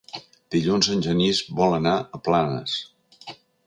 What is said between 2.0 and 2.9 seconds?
a Planes.